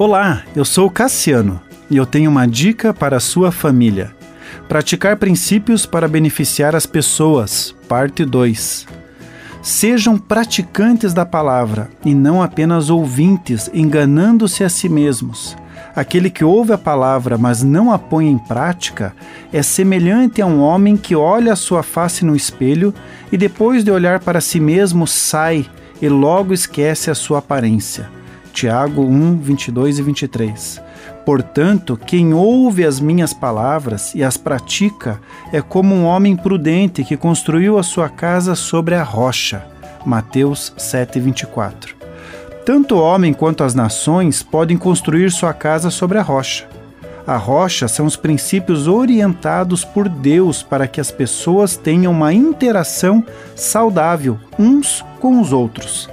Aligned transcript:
Olá, 0.00 0.44
eu 0.54 0.64
sou 0.64 0.88
Cassiano 0.88 1.60
e 1.90 1.96
eu 1.96 2.06
tenho 2.06 2.30
uma 2.30 2.46
dica 2.46 2.94
para 2.94 3.16
a 3.16 3.20
sua 3.20 3.50
família. 3.50 4.14
Praticar 4.68 5.16
princípios 5.16 5.86
para 5.86 6.06
beneficiar 6.06 6.76
as 6.76 6.86
pessoas, 6.86 7.74
parte 7.88 8.24
2. 8.24 8.86
Sejam 9.60 10.16
praticantes 10.16 11.12
da 11.12 11.26
palavra 11.26 11.90
e 12.04 12.14
não 12.14 12.40
apenas 12.40 12.90
ouvintes, 12.90 13.68
enganando-se 13.74 14.62
a 14.62 14.68
si 14.68 14.88
mesmos. 14.88 15.56
Aquele 15.96 16.30
que 16.30 16.44
ouve 16.44 16.72
a 16.72 16.78
palavra, 16.78 17.36
mas 17.36 17.64
não 17.64 17.90
a 17.90 17.98
põe 17.98 18.28
em 18.28 18.38
prática, 18.38 19.12
é 19.52 19.64
semelhante 19.64 20.40
a 20.40 20.46
um 20.46 20.60
homem 20.60 20.96
que 20.96 21.16
olha 21.16 21.52
a 21.52 21.56
sua 21.56 21.82
face 21.82 22.24
no 22.24 22.36
espelho 22.36 22.94
e 23.32 23.36
depois 23.36 23.82
de 23.82 23.90
olhar 23.90 24.20
para 24.20 24.40
si 24.40 24.60
mesmo 24.60 25.08
sai 25.08 25.66
e 26.00 26.08
logo 26.08 26.54
esquece 26.54 27.10
a 27.10 27.16
sua 27.16 27.38
aparência. 27.38 28.16
Tiago 28.58 29.02
1, 29.02 29.38
22 29.38 30.00
e 30.00 30.02
23. 30.02 30.82
Portanto, 31.24 31.96
quem 31.96 32.34
ouve 32.34 32.84
as 32.84 32.98
minhas 32.98 33.32
palavras 33.32 34.16
e 34.16 34.24
as 34.24 34.36
pratica 34.36 35.20
é 35.52 35.62
como 35.62 35.94
um 35.94 36.04
homem 36.04 36.34
prudente 36.34 37.04
que 37.04 37.16
construiu 37.16 37.78
a 37.78 37.84
sua 37.84 38.08
casa 38.08 38.56
sobre 38.56 38.96
a 38.96 39.02
rocha. 39.04 39.64
Mateus 40.04 40.72
7, 40.76 41.20
24. 41.20 41.94
Tanto 42.66 42.96
o 42.96 43.00
homem 43.00 43.32
quanto 43.32 43.62
as 43.62 43.76
nações 43.76 44.42
podem 44.42 44.76
construir 44.76 45.30
sua 45.30 45.54
casa 45.54 45.88
sobre 45.88 46.18
a 46.18 46.22
rocha. 46.22 46.66
A 47.24 47.36
rocha 47.36 47.86
são 47.86 48.06
os 48.06 48.16
princípios 48.16 48.88
orientados 48.88 49.84
por 49.84 50.08
Deus 50.08 50.64
para 50.64 50.88
que 50.88 51.00
as 51.00 51.12
pessoas 51.12 51.76
tenham 51.76 52.10
uma 52.10 52.34
interação 52.34 53.24
saudável 53.54 54.36
uns 54.58 55.04
com 55.20 55.40
os 55.40 55.52
outros. 55.52 56.10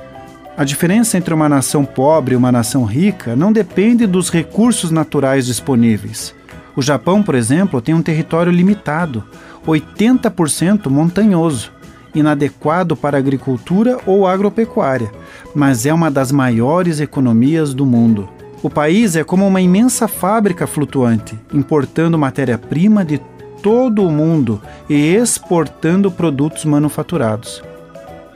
A 0.57 0.63
diferença 0.63 1.17
entre 1.17 1.33
uma 1.33 1.49
nação 1.49 1.83
pobre 1.83 2.33
e 2.33 2.37
uma 2.37 2.49
nação 2.49 2.85
rica 2.85 3.35
não 3.35 3.51
depende 3.51 4.07
dos 4.07 4.29
recursos 4.29 4.89
naturais 4.89 5.45
disponíveis. 5.45 6.33
O 6.77 6.81
Japão, 6.81 7.21
por 7.21 7.35
exemplo, 7.35 7.81
tem 7.81 7.93
um 7.93 8.01
território 8.01 8.53
limitado, 8.53 9.21
80% 9.67 10.89
montanhoso, 10.89 11.73
inadequado 12.13 12.95
para 12.95 13.17
agricultura 13.17 13.99
ou 14.05 14.25
agropecuária, 14.25 15.11
mas 15.53 15.85
é 15.85 15.93
uma 15.93 16.09
das 16.09 16.31
maiores 16.31 17.01
economias 17.01 17.73
do 17.73 17.85
mundo. 17.85 18.29
O 18.63 18.69
país 18.69 19.17
é 19.17 19.25
como 19.25 19.45
uma 19.45 19.59
imensa 19.59 20.07
fábrica 20.07 20.65
flutuante, 20.65 21.37
importando 21.53 22.17
matéria-prima 22.17 23.03
de 23.03 23.19
todo 23.61 24.05
o 24.05 24.11
mundo 24.11 24.61
e 24.89 25.15
exportando 25.15 26.09
produtos 26.09 26.63
manufaturados. 26.63 27.61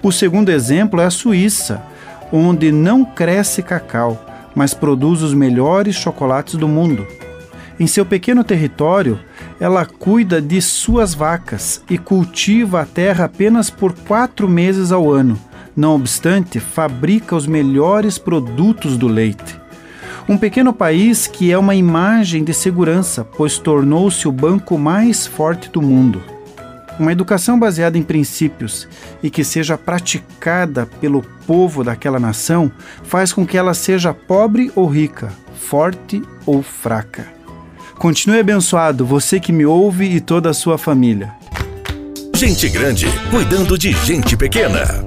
O 0.03 0.11
segundo 0.11 0.49
exemplo 0.49 0.99
é 0.99 1.05
a 1.05 1.09
Suíça, 1.09 1.81
onde 2.31 2.71
não 2.71 3.03
cresce 3.03 3.61
cacau, 3.61 4.23
mas 4.55 4.73
produz 4.73 5.21
os 5.21 5.33
melhores 5.33 5.95
chocolates 5.95 6.55
do 6.55 6.67
mundo. 6.67 7.05
Em 7.79 7.87
seu 7.87 8.05
pequeno 8.05 8.43
território, 8.43 9.19
ela 9.59 9.85
cuida 9.85 10.41
de 10.41 10.61
suas 10.61 11.13
vacas 11.13 11.81
e 11.89 11.97
cultiva 11.97 12.81
a 12.81 12.85
terra 12.85 13.25
apenas 13.25 13.69
por 13.69 13.93
quatro 13.93 14.49
meses 14.49 14.91
ao 14.91 15.09
ano. 15.09 15.39
Não 15.75 15.95
obstante, 15.95 16.59
fabrica 16.59 17.35
os 17.35 17.47
melhores 17.47 18.17
produtos 18.17 18.97
do 18.97 19.07
leite. 19.07 19.57
Um 20.27 20.37
pequeno 20.37 20.73
país 20.73 21.25
que 21.25 21.51
é 21.51 21.57
uma 21.57 21.73
imagem 21.73 22.43
de 22.43 22.53
segurança, 22.53 23.23
pois 23.23 23.57
tornou-se 23.57 24.27
o 24.27 24.31
banco 24.31 24.77
mais 24.77 25.25
forte 25.25 25.69
do 25.69 25.81
mundo. 25.81 26.21
Uma 26.99 27.13
educação 27.13 27.57
baseada 27.57 27.97
em 27.97 28.03
princípios 28.03 28.87
e 29.23 29.29
que 29.29 29.43
seja 29.43 29.77
praticada 29.77 30.85
pelo 30.99 31.21
povo 31.47 31.81
daquela 31.81 32.19
nação 32.19 32.69
faz 33.03 33.31
com 33.31 33.47
que 33.47 33.57
ela 33.57 33.73
seja 33.73 34.13
pobre 34.13 34.69
ou 34.75 34.85
rica, 34.85 35.31
forte 35.55 36.21
ou 36.45 36.61
fraca. 36.61 37.25
Continue 37.97 38.39
abençoado, 38.39 39.05
você 39.05 39.39
que 39.39 39.53
me 39.53 39.65
ouve 39.65 40.05
e 40.05 40.19
toda 40.19 40.49
a 40.49 40.53
sua 40.53 40.77
família. 40.77 41.33
Gente 42.35 42.69
grande 42.69 43.07
cuidando 43.31 43.77
de 43.77 43.91
gente 43.91 44.37
pequena. 44.37 45.03